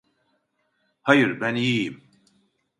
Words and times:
Hayır, 1.01 1.41
ben 1.41 1.55
iyiyim. 1.55 2.03